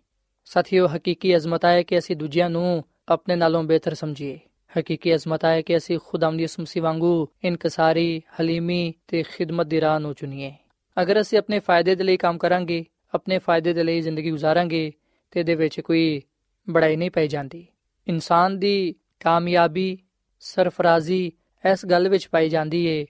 [0.45, 4.39] ਸਾਥੀਓ, ਹਕੀਕੀ ਅਜ਼ਮਤ ਹੈ ਕਿ ਅਸੀਂ ਦੂਜਿਆਂ ਨੂੰ ਆਪਣੇ ਨਾਲੋਂ ਬਿਹਤਰ ਸਮਝੀਏ।
[4.79, 9.99] ਹਕੀਕੀ ਅਜ਼ਮਤ ਹੈ ਕਿ ਅਸੀਂ ਖੁਦਾਵੰਦ ਯਿਸੂ ਮਸੀਹ ਵਾਂਗੂ ਇਨਕਸਾਰੀ ਹਲੀਮੀ ਤੇ ਖਿਦਮਤ ਦੀ ਰਾਹ
[9.99, 10.53] ਨੂੰ ਚੁਣੀਏ
[11.01, 14.91] ਅਗਰ ਅਸੀਂ ਆਪਣੇ ਫਾਇਦੇ ਦੇ ਲਈ ਕੰਮ ਕਰਾਂਗੇ ਆਪਣੇ ਫਾਇਦੇ ਦੇ ਲਈ ਜ਼ਿੰਦਗੀ گزارਾਂਗੇ
[15.31, 16.21] ਤੇ ਇਹਦੇ ਵਿੱਚ ਕੋਈ
[16.69, 17.67] ਬੜਾਈ ਨਹੀਂ ਪਈ ਜਾਂਦੀ
[18.07, 19.97] ਇਨਸਾਨ ਦੀ ਕਾਮਯਾਬੀ
[20.39, 21.31] ਸਰਫਰਾਜ਼ੀ
[21.71, 23.05] ਇਸ ਗੱਲ ਵਿੱਚ ਪਾਈ ਜਾਂਦੀ ਏ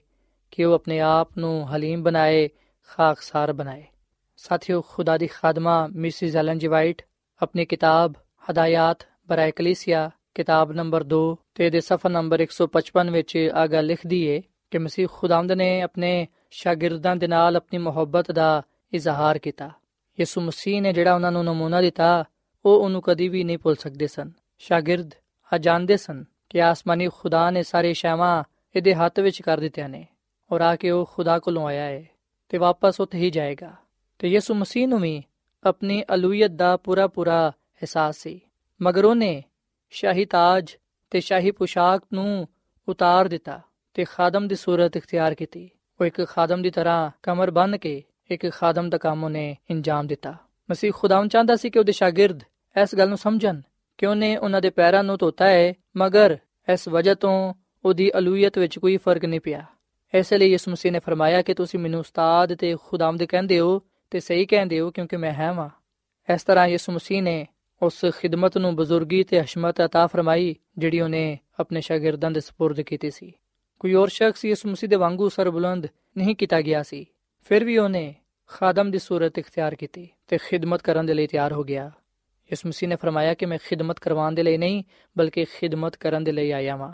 [0.50, 2.48] ਕਿ ਉਹ ਆਪਣੇ ਆਪ ਨੂੰ ਹਲੀਮ ਬਣਾਏ
[2.84, 3.84] ਖਾਕਸਾਰ ਬਣਾਏ
[4.36, 7.02] ਸਾਥੀਓ ਖੁਦਾ ਦੀ ਖਾਦਮਾ ਮਿਸਿਸ ਐਲਨ ਜੀ ਵਾਈਟ
[7.42, 8.14] ਆਪਣੀ ਕਿਤਾਬ
[8.50, 11.20] ਹਦਾਇਤ ਬਰਾਏ ਕਲੀਸਿਆ ਕਿਤਾਬ ਨੰਬਰ 2
[11.54, 16.26] ਤੇ ਦੇ ਸਫਾ ਨੰਬਰ 155 ਵਿੱਚ ਆ ਗੱਲ ਲਿਖਦੀ ਏ ਕਿ ਮਸੀਹ ਖੁਦਾਵੰਦ ਨੇ ਆਪਣੇ
[16.50, 19.70] ਸ਼ਾਗਿਰਦਾਂ ਦੇ ਨਾਲ ਆਪਣੀ ਮੁਹੱਬਤ ਦਾ ਇਜ਼ਹਾਰ ਕੀਤਾ।
[20.20, 22.24] ਯਿਸੂ ਮਸੀਹ ਨੇ ਜਿਹੜਾ ਉਹਨਾਂ ਨੂੰ ਨਮੂਨਾ ਦਿੱਤਾ,
[22.64, 25.10] ਉਹ ਉਹਨੂੰ ਕਦੀ ਵੀ ਨਹੀਂ ਭੁੱਲ ਸਕਦੇ ਸਨ। ਸ਼ਾਗਿਰਦ
[25.52, 28.44] ਆ ਜਾਣਦੇ ਸਨ ਕਿ ਆਸਮਾਨੀ ਖੁਦਾ ਨੇ ਸਾਰੇ ਸ਼ੈਵਾਂ
[28.76, 30.06] ਇਹਦੇ ਹੱਥ ਵਿੱਚ ਕਰ ਦਿੱਤੀਆਂ ਨੇ
[30.52, 32.04] ਔਰ ਆ ਕੇ ਉਹ ਖੁਦਾ ਕੋਲੋਂ ਆਇਆ ਹੈ
[32.48, 33.72] ਤੇ ਵਾਪਸ ਉੱਥੇ ਹੀ ਜਾਏਗਾ।
[34.18, 35.22] ਤੇ ਯਿਸੂ ਮਸੀਹ ਨੂੰ ਵੀ
[35.64, 38.40] ਆਪਣੀ ਅਲੂਹੀਅਤ ਦਾ ਪੂਰਾ ਪੂਰਾ ਅਹਿਸਾਸ ਸੀ।
[38.82, 39.44] ਮਗਰ ਉਹਨੇ
[39.90, 40.76] ਸ਼ਾਹੀ ਤਾਜ
[41.10, 42.48] ਤੇ ਸ਼ਾਹੀ ਪੁਸ਼ਾਕ ਨੂੰ
[42.88, 43.60] ਉਤਾਰ ਦਿੱਤਾ
[43.94, 45.70] ਤੇ ਖਾਦਮ ਦੀ ਸੂਰਤ ਇਖਤਿਆਰ ਕੀਤੀ।
[46.00, 50.34] ਉਹ ਇੱਕ ਖਾਦਮ ਦੀ ਤਰ੍ਹਾਂ ਕਮਰ ਬੰਨ ਕੇ ਇੱਕ ਖਾਦਮ ਦਾ ਕੰਮ ਉਹਨੇ ਇੰਜਾਮ ਦਿੱਤਾ।
[50.70, 52.40] ਮਸੀਹ ਖੁਦਾਵੰ ਚਾਹੁੰਦਾ ਸੀ ਕਿ ਉਹਦੇ ਸ਼ਾਗਿਰਦ
[52.82, 53.60] ਇਸ ਗੱਲ ਨੂੰ ਸਮਝਣ
[53.98, 56.38] ਕਿ ਉਹਨੇ ਉਹਨਾਂ ਦੇ ਪੈਰਾਂ ਨੂੰ ਧੋਤਾ ਹੈ ਮਗਰ
[56.72, 59.64] ਇਸ ਵਜ੍ਹਾ ਤੋਂ ਉਹਦੀ ਅਲੂਹੀਅਤ ਵਿੱਚ ਕੋਈ ਫ਼ਰਕ ਨਹੀਂ ਪਿਆ।
[60.14, 64.20] ਇਸ ਲਈ ਯਿਸੂ ਮਸੀਹ ਨੇ ਫਰਮਾਇਆ ਕਿ ਤੁਸੀਂ ਮੈਨੂੰ ਉਸਤਾਦ ਤੇ ਖੁਦਾਵੰਦ ਕਹਿੰਦੇ ਹੋ ਤੇ
[64.20, 65.68] ਸਹੀ ਕਹਿੰਦੇ ਹੋ ਕਿਉਂਕਿ ਮੈਂ ਹਾਂ ਵਾਂ।
[66.34, 67.46] ਇਸ ਤਰ੍ਹਾਂ ਯਿਸੂ ਮਸੀਹ ਨੇ
[67.81, 73.11] ਉਸ ਖਿਦਮਤ ਨੂੰ ਬਜ਼ੁਰਗੀ ਤੇ ਹਸ਼ਮਤ عطا ਫਰਮਾਈ ਜਿਹੜੀ ਉਹਨੇ ਆਪਣੇ ਸ਼ਾਗਿਰਦਾਂ ਦੇ سپرد ਕੀਤੀ
[73.11, 73.33] ਸੀ
[73.79, 77.05] ਕੋਈ ਹੋਰ ਸ਼ਖਸ ਯਿਸੂ ਮਸੀਹ ਦੇ ਵਾਂਗੂ ਸਰਬੁਲੰਦ ਨਹੀਂ ਕੀਤਾ ਗਿਆ ਸੀ
[77.41, 78.15] ਫਿਰ ਵੀ ਉਹਨੇ
[78.47, 81.91] ਖਾਦਮ ਦੀ ਸੂਰਤ ਇਖਤਿਆਰ ਕੀਤੀ ਤੇ ਖਿਦਮਤ ਕਰਨ ਦੇ ਲਈ ਤਿਆਰ ਹੋ ਗਿਆ
[82.51, 84.83] ਯਿਸੂ ਮਸੀਹ ਨੇ ਫਰਮਾਇਆ ਕਿ ਮੈਂ ਖਿਦਮਤ ਕਰਵਾਉਣ ਦੇ ਲਈ ਨਹੀਂ
[85.17, 86.93] ਬਲਕਿ ਖਿਦਮਤ ਕਰਨ ਦੇ ਲਈ ਆਇਆ ਹਾਂ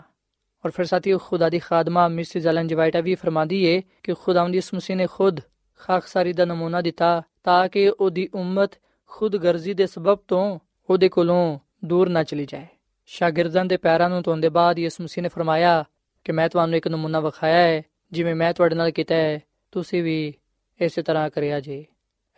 [0.64, 4.76] ਔਰ ਫਿਰ ਸਾਥੀਓ ਖੁਦਾ ਦੀ ਖਾਦਮਾ ਮਿਸਿਸ ਐਲਨ ਜਵਾਈਟਾ ਵੀ ਫਰਮਾਦੀ ਏ ਕਿ ਖੁਦਾਵੰਦ ਯਿਸੂ
[4.76, 5.40] ਮਸੀਹ ਨੇ ਖੁਦ
[5.78, 8.70] ਖਾਕਸਾਰੀ ਦਾ ਨਮੂਨਾ ਦਿੱਤਾ ਤਾਂ ਕਿ ਉਹਦੀ ਉਮਤ
[9.06, 10.58] ਖੁਦ ਗਰਜ਼ੀ ਦੇ ਸਬਬ ਤੋਂ
[10.89, 12.67] ਉਹਦੇ ਕੋਲੋਂ ਦੂਰ ਨਾ ਚਲੀ ਜਾਏ।
[13.05, 15.83] ਸ਼ਾਗਿਰਦਾਂ ਦੇ ਪੈਰਾਂ ਨੂੰ ਧੋਣ ਦੇ ਬਾਅਦ ਯਿਸੂ ਮਸੀਹ ਨੇ ਫਰਮਾਇਆ
[16.23, 19.39] ਕਿ ਮੈਂ ਤੁਹਾਨੂੰ ਇੱਕ ਨਮੂਨਾ ਵਿਖਾਇਆ ਹੈ, ਜਿਵੇਂ ਮੈਂ ਤੁਹਾਡੇ ਨਾਲ ਕੀਤਾ ਹੈ,
[19.71, 20.33] ਤੁਸੀਂ ਵੀ
[20.81, 21.85] ਇਸੇ ਤਰ੍ਹਾਂ ਕਰਿਆ ਜੇ।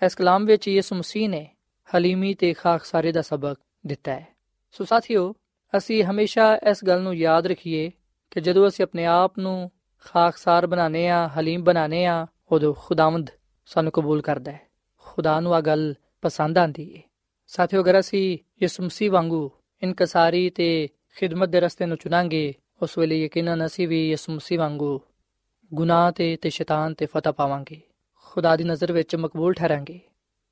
[0.06, 1.50] ਇਸ ਕਲਾਮ ਵਿੱਚ ਯਿਸੂ ਮਸੀਹ ਨੇ
[1.96, 3.56] ਹਲੀਮੀ ਤੇ ਖਾਕਸਾਰੀ ਦਾ ਸਬਕ
[3.88, 4.28] ਦਿੱਤਾ ਹੈ।
[4.72, 5.36] ਸੋ ਸਾਥੀਓ,
[5.78, 7.92] ਅਸੀਂ ਹਮੇਸ਼ਾ ਇਸ ਗੱਲ ਨੂੰ ਯਾਦ ਰੱਖੀਏ
[8.32, 13.30] ਕਿ ਜਦੋਂ ਅਸੀਂ ਆਪਣੇ ਆਪ ਨੂੰ ਖਾਕਸਾਰ ਬਣਾਉਂਦੇ ਆ ਹਲੀਮ ਬਣਾਉਂਦੇ ਆ ਉਦੋਂ ਖੁਦਾਵੰਦ
[13.66, 14.62] ਸਾਨੂੰ ਕਬੂਲ ਕਰਦਾ ਹੈ।
[14.98, 17.02] ਖੁਦਾ ਨੂੰ ਆ ਗੱਲ ਪਸੰਦ ਆਂਦੀ ਏ।
[17.48, 19.52] ਸਾਥੀਓ, ਅਗਰ ਅਸੀਂ ਯਿਸੂ ਮਸੀਹ ਵਾਂਗੂ
[19.84, 25.00] ਇਨਕਸਾਰੀ ਤੇ ਖਿਦਮਤ ਦੇ ਰਸਤੇ ਨੂੰ ਚੁਣਾਂਗੇ, ਉਸ ਵੇਲੇ ਯਕੀਨਨ ਅਸੀਂ ਵੀ ਯਿਸੂ ਮਸੀਹ ਵਾਂਗੂ
[25.74, 27.82] ਗੁਨਾਹ ਤੇ ਤੇ ਸ਼ੈਤਾਨ ਤੇ ਫਤਹ ਪਾਵਾਂਗੇ,
[28.24, 30.00] ਖੁਦਾ ਦੀ ਨਜ਼ਰ ਵਿੱਚ ਮਕਬੂਲ ਠਹਿਰਾਂਗੇ।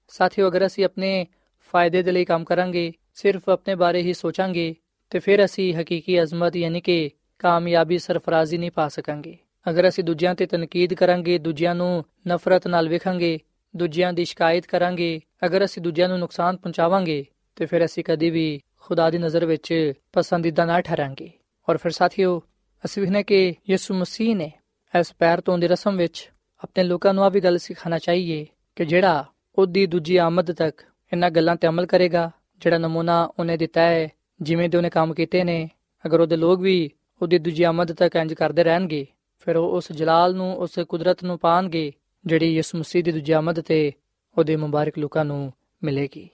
[0.07, 1.27] ਸਾਥੀਓ, ਅਗਰ ਅਸੀਂ ਆਪਣੇ
[1.71, 4.75] ਫਾਇਦੇ ਦੇ ਲਈ ਕੰਮ ਕਰਾਂਗੇ, ਸਿਰਫ ਆਪਣੇ ਬਾਰੇ ਹੀ ਸੋਚਾਂਗੇ,
[5.09, 9.37] ਤੇ ਫਿਰ ਅਸੀਂ ਹਕੀਕੀ ਅਜ਼ਮਤ ਯਾਨੀ ਕਿ ਕਾਮਯਾਬੀ ਸਰਫਰਾਜ਼ੀ ਨਹੀਂ ਪਾ ਸਕਾਂਗੇ।
[9.69, 13.39] ਅਗਰ ਅਸੀਂ ਦੂਜਿਆਂ ਤੇ ਤਨਕੀਦ ਕਰਾਂਗੇ, ਦੂਜਿਆਂ ਨੂੰ ਨਫ਼ਰਤ ਨਾਲ ਵੇਖਾਂਗੇ
[13.75, 18.61] ਦੂਜਿਆਂ ਦੀ ਸ਼ਿਕਾਇਤ ਕਰਾਂਗੇ। ਅਗਰ ਅਸੀਂ ਦੂਜਿਆਂ ਨੂੰ ਨੁਕਸਾਨ ਪਹੁੰਚਾਵਾਂਗੇ, ਤੇ ਫਿਰ ਅਸੀਂ ਕਦੀ ਵੀ
[18.77, 21.31] ਖੁਦਾ ਦੀ ਨਜ਼ਰ ਵਿੱਚ ਪਸੰਦੀਦਾ ਨਾ ਠਹਿਰਾਂਗੇ।
[21.69, 22.41] ਔਰ ਫਿਰ ਸਾਥੀਓ,
[22.85, 24.51] ਅਸੀਂ ਵੀ ਕਿ ਯਿਸੂ ਮਸੀਹ ਨੇ
[24.99, 26.31] ਇਸ ਪੈਰ ਤੋਂ ਦੀ ਰਸਮ ਵਿੱਚ
[26.63, 29.25] ਆਪਣੇ ਲੋਕਾਂ ਨੂੰ ਆ ਵੀ ਗੱਲ ਸਿਖਾਣਾ ਚਾਹੀਏ ਕਿ ਜਿਹੜਾ
[29.57, 30.81] ਉਹਦੀ ਦੂਜੀ ਆਮਦ ਤੱਕ
[31.13, 32.31] ਇਹਨਾਂ ਗੱਲਾਂ ਤੇ ਅਮਲ ਕਰੇਗਾ,
[32.61, 34.09] ਜਿਹੜਾ ਨਮੂਨਾ ਉਹਨੇ ਦਿੱਤਾ ਹੈ,
[34.41, 35.69] ਜਿਵੇਂ ਦੇ ਉਹਨੇ ਕੰਮ ਕੀਤੇ ਨੇ,
[36.05, 36.89] ਅਗਰ ਉਹਦੇ ਲੋਕ ਵੀ
[37.21, 39.07] ਉਹਦੀ ਦੂਜੀ ਆਮਦ ਤੱਕ ਇੰਜ ਕਰਦੇ ਰਹਿਣਗੇ,
[39.39, 41.93] ਫਿਰ ਉਹ ਉਸ ਜਲਾਲ ਨੂੰ, ਉਸ ਕੁਦਰਤ ਨੂੰ ਪਾਣਗੇ
[42.25, 43.91] ਜਿਹੜੀ ਯਿਸੂ ਮਸੀਹ ਦੀ ਦੂਜੀ ਆਮਦ ਤੇ
[44.37, 46.29] ਉਹਦੇ ਮੁਬਾਰਕ ਲੋਕਾਂ ਨੂੰ ਮਿਲੇਗੀ।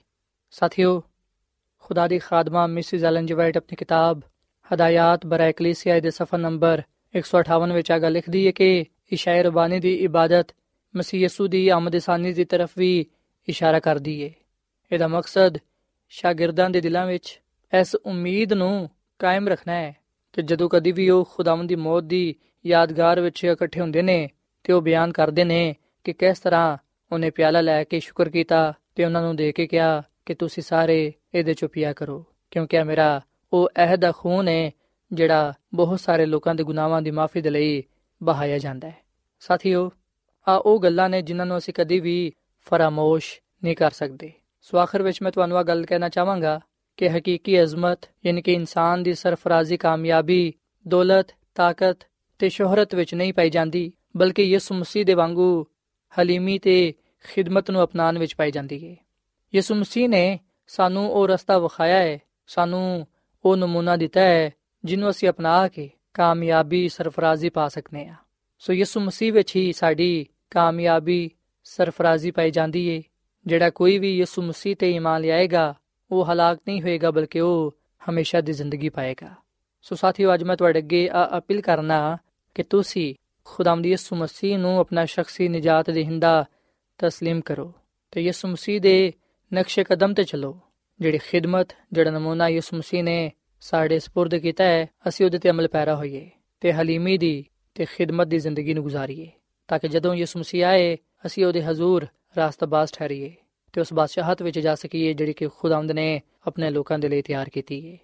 [0.52, 1.04] ਸਾਥੀਓ,
[1.80, 4.22] ਖੁਦਾ ਦੀ ਖਾਦਮਾ ਮਿਸਿਸ ਐਲਨ ਜੀ ਵਾਈਟ ਆਪਣੀ ਕਿਤਾਬ
[4.74, 6.82] ਹਦਾਇਤ ਬਰਾਇ ਕਲੀਸਿਆ ਦੇ ਸਫਾ ਨੰਬਰ
[7.18, 10.48] 158 ਵਿੱਚ ਆ ਗੱਲ ਲਿਖਦੀ ਹੈ ਕਿ ਇਸ਼ਾਇਰ ਰਬਾਨੀ ਦੀ ਇਬਾਦਤ
[10.96, 13.06] ਮਸੀਹ ਯਸੂ ਦੀ ਆਮਦ ਸਾਨੀ ਦੀ ਤਰਫ ਵੀ
[13.50, 14.34] ਇਸ਼ਾਰਾ ਕਰਦੀ ਏ।
[14.92, 15.58] ਇਹਦਾ ਮਕਸਦ
[16.10, 17.42] ਸ਼ਾਗਿਰਦਾਂ ਦੇ ਦਿਲਾਂ ਵਿੱਚ
[17.80, 19.96] ਇਸ ਉਮੀਦ ਨੂੰ ਕਾਇਮ ਰੱਖਣਾ ਹੈ
[20.34, 24.30] ਕਿ ਜਦੋਂ ਕਦੀ ਵੀ ਉਹ ਖੁਦਾਵੰਦ ਦੀ ਮੌਤ ਦੀ ਯਾਦਗਾਰ ਵਿੱਚ ਇਕੱਠੇ ਹੁੰਦੇ ਨੇ
[24.64, 26.78] ਤੇ ਉਹ ਬਿਆਨ ਕਰਦੇ ਨੇ ਕਿ ਕਿਸ ਤਰ੍ਹਾਂ
[27.12, 31.14] ਉਹਨੇ ਪਿਆਲਾ ਲੈ ਕੇ ਸ਼ੁਕਰ ਕੀਤਾ ਤੇ ਉਹਨਾਂ ਨੂੰ ਦੇ ਕੇ ਕਿਹਾ ਕਿ ਤੁਸੀਂ ਸਾਰੇ
[31.36, 33.22] ਇਹਦੇ ਚੋਂ ਪੀਆ ਕਰੋ, ਕਿਉਂਕਿ ਇਹ ਮੇਰਾ,
[33.54, 34.72] ਉਹ ਅਹਿਦ ਦਾ ਖੂਨ ਹੈ,
[35.14, 37.84] ਜਿਹੜਾ ਬਹੁਤ ਸਾਰੇ ਲੋਕਾਂ ਦੇ ਗੁਨਾਹਾਂ ਦੀ ਮਾਫੀ ਦੇ ਲਈ
[38.24, 38.98] ਬਹਾਇਆ ਜਾਂਦਾ ਹੈ।
[39.40, 39.92] ਸਾਥੀਓ,
[40.48, 44.32] ਆ ਉਹ ਗੱਲਾਂ ਨੇ ਜਿਨ੍ਹਾਂ ਨੂੰ ਅਸੀਂ ਕਦੀ ਵੀ ਫਰਾਮੋਸ਼ ਨਹੀਂ ਕਰ ਸਕਦੇ।
[44.62, 46.60] ਸੋ ਆਖਰ ਵਿੱਚ ਮੈਂ ਤੁਹਾਨੂੰ ਆ ਗੱਲ ਕਹਿਣਾ ਚਾਹਾਂਗਾ
[46.98, 50.54] ਕਿ ਹਕੀਕੀ ਅਜ਼ਮਤ, ਯਾਨੀ ਕਿ ਇਨਸਾਨ ਦੀ ਸਰਫਰਾਜ਼ੀ ਕਾਮਯਾਬੀ,
[50.88, 51.98] ਦੌਲਤ, ਤਾਕਤ
[52.40, 55.68] ਤੇ ਸ਼ੋਹਰਤ ਵਿੱਚ ਨਹੀਂ ਪਾਈ ਜਾਂਦੀ, ਬਲਕਿ ਯਿਸੂ ਮਸੀਹ ਦੇ ਵਾਂਗੂ
[56.20, 56.94] ਹਲੀਮੀ ਤੇ
[57.24, 58.96] ਖਿਦਮਤ ਨੂੰ ਅਪਣਾਉਣ ਵਿੱਚ ਪਾਈ ਜਾਂਦੀ ਹੈ।
[59.56, 63.08] ਯਿਸੂ ਮਸੀਹ ਨੇ ਸਾਨੂੰ ਉਹ ਰਸਤਾ ਵਿਖਾਇਆ ਹੈ, ਸਾਨੂੰ
[63.46, 64.52] ਉਹ ਨਮੂਨਾ ਦਿੱਤਾ ਹੈ,
[64.86, 68.16] ਜਿਹਨੂੰ ਅਸੀਂ ਅਪਣਾ ਕੇ ਕਾਮਯਾਬੀ ਸਰਫਰਾਜ਼ੀ ਪਾ ਸਕਨੇ ਆ
[68.60, 71.32] ਸੋ ਯਿਸੂ ਮਸੀਹ ਵਿੱਚ ਹੀ ਸਾਡੀ ਕਾਮਯਾਬੀ
[71.64, 73.04] ਸਰਫਰਾਜ਼ੀ ਪਾਈ ਜਾਂਦੀ ਏ
[73.48, 75.76] ਜਿਹੜਾ ਕੋਈ ਵੀ ਯਿਸੂ ਮਸੀਹ ਤੇ ਈਮਾਨ ਲਿਆਏਗਾ,
[76.12, 77.76] ਉਹ ਹਲਾਕ ਨਹੀਂ ਹੋਏਗਾ, ਬਲਕਿ ਉਹ
[78.10, 79.36] ਹਮੇਸ਼ਾ ਦੀ ਜ਼ਿੰਦਗੀ ਪਾਏਗਾ।
[79.82, 82.18] ਸੋ ਸਾਥੀਓ, ਅੱਜ ਮੈਂ ਤੁਹਾਡੇ ਅੱਗੇ ਆ ਅਪੀਲ ਕਰਨਾ
[82.56, 83.16] ਕਿ ਤੁਸੀਂ
[83.52, 86.46] ਖੁਦਾਮਦੀ ਯਿਸੂ ਮਸੀਹ ਨੂੰ ਆਪਣਾ ਸ਼ਖਸੀ ਨਜਾਤ ਦੇਹਿੰਦਾ
[87.06, 87.74] تسلیم ਕਰੋ
[88.12, 89.14] ਤੇ ਯਿਸੂ ਮਸੀਹ ਦੇ
[89.54, 90.60] ਨਕਸ਼ੇ ਕਦਮ ਤੇ ਚੱਲੋ।
[91.00, 93.32] ਜਿਹੜੀ ਖਿਦਮਤ, ਜਿਹੜਾ ਨਮੂਨਾ ਯਿਸੂ ਮਸੀਹ ਨੇ
[93.62, 98.28] ਸਾਡੇ سپرد ਕੀਤਾ ਹੈ, ਅਸੀਂ ਉਹਦੇ ਤੇ ਅਮਲ ਪੈਰਾ ਹੋਈਏ ਤੇ ਹਲੀਮੀ ਦੀ ਤੇ ਖਿਦਮਤ
[98.28, 99.28] ਦੀ ਜ਼ਿੰਦਗੀ ਨੂੰ ਗੁਜ਼ਾਰੀਏ
[99.68, 102.08] ਤਾਂ ਕਿ ਜਦੋਂ ਯਿਸੂ ਮਸੀਹ ਆਏ, ਅਸੀਂ ਉਹਦੇ ਹਜ਼ੂਰ
[102.38, 103.36] ਰਾਸਤਬਾਜ਼ ਠਹਿਰੀਏ
[103.74, 107.50] ਤੇ ਉਸ ਬਾਦਸ਼ਾਹਤ ਵਿੱਚ ਜਾ ਸਕੀਏ ਜਿਹੜੀ ਕਿ ਖੁਦਾਵੰਦ ਨੇ ਆਪਣੇ ਲੋਕਾਂ ਦੇ ਲਈ ਤਿਆਰ
[107.50, 107.98] ਕੀਤੀ ਹੈ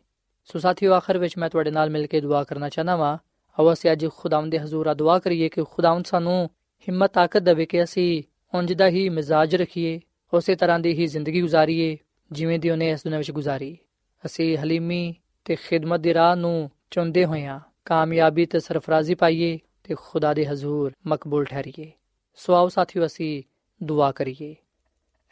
[0.46, 3.18] ਸੋ ਸਾਥੀਓ, ਆਖਰ ਵਿੱਚ ਮੈਂ ਤੁਹਾਡੇ ਨਾਲ ਮਿਲ ਕੇ ਦੁਆ ਕਰਨਾ ਚਾਹਨਾ ਵਾਂ
[3.60, 6.50] ਹਵਾ ਸੇ ਅੱਜ ਖੁਦਾਵੰਦ ਦੇ ਹਜ਼ੂਰ ਦੁਆ ਕਰੀਏ ਕਿ ਖੁਦਾਵੰਦ ਸਾਨੂੰ
[6.88, 8.24] ਹਿੰਮਤ, ਤਾਕਤ ਦੇਵੇ ਕਿ ਅਸੀਂ
[8.58, 10.00] ਉਂਝ ਦਾ ਹੀ ਮਿਜ਼ਾਜ ਰੱਖੀਏ,
[10.34, 11.98] ਉਸੇ ਤਰ੍ਹਾਂ ਦੀ ਹੀ ਜ਼ਿੰਦਗੀ گزارੀਏ
[12.32, 13.78] ਜਿਵੇਂ ਦੀ ਉਹਨੇ ਇਸ ਦੁਨੀਆਂ ਵਿੱਚ گزارੀ
[14.26, 15.16] ਅਸੀਂ ਹਲੀਮੀ
[15.46, 20.92] ਤੇ ਖਿਦਮਤ ਦੀ ਰਾਹ ਨੂੰ ਚੁੰਦੇ ਹੋਇਆਂ ਕਾਮਯਾਬੀ ਤੇ ਸਰਫਰਾਜ਼ੀ ਪਾਈਏ ਤੇ ਖੁਦਾ ਦੇ ਹਜ਼ੂਰ
[21.08, 21.92] ਮਕਬੂਲ ਠਹਿਰੀਏ।
[22.36, 23.44] ਸੋ ਆਓ ਸਾਥੀਓ ਅਸੀਂ
[23.84, 24.56] ਦੁਆ ਕਰੀਏ।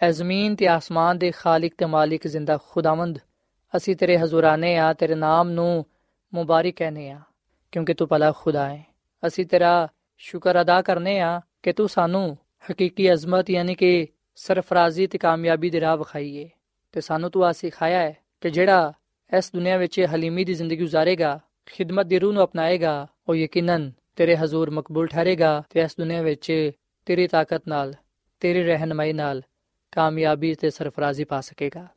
[0.02, 3.20] ਐ ਜ਼ਮੀਨ ਤੇ ਆਸਮਾਨ ਦੇ ਖਾਲਕ ਤੇ ਮਾਲਿਕ ਜ਼ਿੰਦਾ ਖੁਦਾਵੰਦ,
[3.78, 5.86] ਅਸੀਂ ਤੇਰੇ ਹਜ਼ੂਰਾਨੇ ਆ, ਤੇਰੇ ਨਾਮ ਨੂੰ
[6.34, 7.20] ਮੁਬਾਰਕ ਕਹਨੇ ਆ
[7.74, 8.86] ਕਿਉਂਕਿ ਤੂੰ ਭਲਾ ਖੁਦਾ ਹੈ
[9.28, 12.38] ਅਸੀਂ ਤੇਰਾ ਸ਼ੁਕਰ ਅਦਾ ਕਰਨੇ ਆ ਕਿ ਤੂੰ ਸਾਨੂੰ
[12.72, 16.50] ਹਕੀਕੀ ਅਜ਼ਮਤ ਯਾਨੀ ਕਿ ਸਰਫਰਾਜ਼ੀ ਤੇ ਕਾਮਯਾਬੀ ਦੀ ਰਾਹ ਵਿਖਾਈਏ।
[16.92, 18.94] ਤੇ ਸਾਨੂੰ ਤੂੰ ਆ ਸਿਖਾਇਆ ਹੈ ਕਿ ਜਿਹੜਾ
[19.38, 24.38] ਇਸ ਦੁਨੀਆ ਵਿੱਚ ਹਲੀਮੀ ਦੀ ਜ਼ਿੰਦਗੀ گزارੇਗਾ ਖਿਦਮਤ ਦੀ ਰੂਹ ਨੂੰ ਅਪਣਾਏਗਾ, ਉਹ ਯਕੀਨਨ ਤੇਰੇ
[24.38, 26.72] ਹਜ਼ੂਰ ਮਕਬੂਲ ਠਹਿਰੇਗਾ ਤੇ ਇਸ ਦੁਨੀਆ ਵਿੱਚ
[27.06, 27.94] ਤੇਰੀ ਤਾਕਤ ਨਾਲ,
[28.40, 29.42] ਤੇਰੀ ਰਹਿਨਮਾਈ ਨਾਲ
[29.92, 31.88] ਕਾਮਯਾਬੀ ਤੇ ਸਰਫਰਾਜ਼ੀ ਪਾ ਸਕੇਗਾ।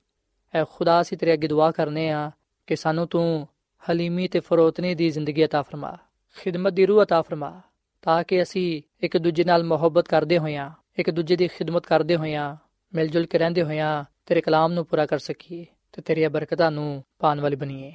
[0.55, 2.31] ਐ ਖੁਦਾ ਸੀ ਤੇਰੇ ਅੱਗੇ ਦੁਆ ਕਰਨੇ ਆ
[2.67, 3.49] ਕਿ ਸਾਨੂੰ ਤੂੰ
[3.86, 5.98] ਹਲੀਮੀ ਤੇ ਫਰੋਤਨੀ ਦੀ ਜ਼ਿੰਦਗੀ عطا ਫਰਮਾ
[6.38, 7.62] ਖਿਦਮਤ ਦੀ ਰੂਹ عطا ਫਰਮਾ
[8.02, 12.56] ਤਾਂ ਕਿ ਅਸੀਂ ਇੱਕ ਦੂਜੇ ਨਾਲ ਮੁਹੱਬਤ ਕਰਦੇ ਹੋਈਆਂ ਇੱਕ ਦੂਜੇ ਦੀ ਖਿਦਮਤ ਕਰਦੇ ਹੋਈਆਂ
[12.94, 17.04] ਮਿਲ ਜੁਲ ਕੇ ਰਹਿੰਦੇ ਹੋਈਆਂ ਤੇਰੇ ਕਲਾਮ ਨੂੰ ਪੂਰਾ ਕਰ ਸਕੀਏ ਤੇ ਤੇਰੀਆਂ ਬਰਕਤਾਂ ਨੂੰ
[17.20, 17.94] ਪਾਣ ਵਾਲੀ ਬਣੀਏ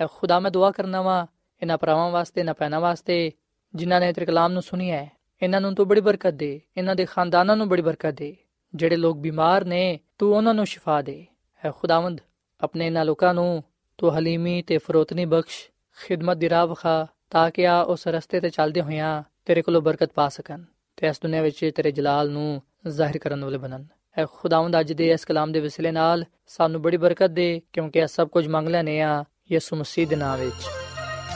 [0.00, 1.26] ਐ ਖੁਦਾ ਮੈਂ ਦੁਆ ਕਰਨਾ ਵਾ
[1.62, 3.32] ਇਹਨਾਂ ਭਰਾਵਾਂ ਵਾਸਤੇ ਨਾ ਪੈਣਾ ਵਾਸਤੇ
[3.74, 5.10] ਜਿਨ੍ਹਾਂ ਨੇ ਤੇਰੇ ਕਲਾਮ ਨੂੰ ਸੁਣਿਆ ਹੈ
[5.42, 8.34] ਇਹਨਾਂ ਨੂੰ ਤੂੰ ਬੜੀ ਬਰਕਤ ਦੇ ਇਹਨਾਂ ਦੇ ਖਾਨਦਾਨਾਂ ਨੂੰ ਬੜੀ ਬਰਕਤ ਦੇ
[8.74, 11.26] ਜਿਹੜੇ ਲੋਕ ਬਿਮਾਰ ਨੇ ਤੂੰ ਉਹਨਾਂ ਨੂੰ ਸ਼ਿਫਾ ਦੇ
[11.62, 12.20] ਐ ਖੁਦਾਵੰਦ
[12.60, 13.62] ਆਪਣੇ ਇਹਨਾਂ ਲੋਕਾਂ ਨੂੰ
[13.97, 15.69] ਤੂੰ ਹਲੀਮੀ ਤੇ ਫਰੋਤਨੀ ਬਖਸ਼,
[16.05, 20.11] ਖਿਦਮਤ ਦੀ ਰਾਹ ਵਖਾ, ਤਾਂ ਕਿ ਆ ਉਸ ਰਸਤੇ ਤੇ ਚੱਲਦੇ ਹੋਇਆਂ ਤੇਰੇ ਕੋਲੋਂ ਬਰਕਤ
[20.15, 20.61] ਪਾ ਸਕਣ
[20.97, 23.85] ਤੇ ਇਸ ਦੁਨੀਆਂ ਵਿੱਚ ਤੇਰੇ ਜਲਾਲ ਨੂੰ ਜ਼ਾਹਿਰ ਕਰਨ ਵਾਲੇ ਬਣਨ।
[24.17, 28.07] ਐ ਖੁਦਾਵੰਦ ਅੱਜ ਦੇ ਇਸ ਕਲਾਮ ਦੇ ਵਸਿਲੇ ਨਾਲ ਸਾਨੂੰ ਬੜੀ ਬਰਕਤ ਦੇ, ਕਿਉਂਕਿ ਇਹ
[28.07, 30.67] ਸਭ ਕੁਝ ਮੰਗ ਲੈਨੇ ਆ ਯਿਸੂ ਮਸੀਹ ਦੇ ਨਾਮ ਵਿੱਚ।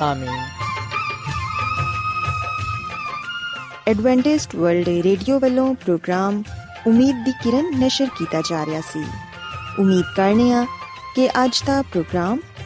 [0.01, 0.47] ਆਮੀਨ।
[3.87, 6.43] ਐਡਵੈਂਟਿਸਟ ਵਰਲਡ ਰੇਡੀਓ ਵੱਲੋਂ ਪ੍ਰੋਗਰਾਮ
[6.87, 9.05] ਉਮੀਦ ਦੀ ਕਿਰਨ ਨਿਸ਼ਰ ਕੀਤਾ ਜਾ ਰਿਹਾ ਸੀ।
[9.79, 10.65] ਉਮੀਦ ਕਰਨੇ ਆ
[11.15, 12.39] ਕਿ ਅੱਜ ਦਾ ਪ੍ਰੋਗਰਾਮ